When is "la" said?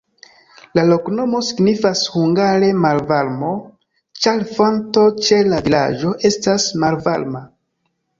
0.77-0.83, 5.51-5.61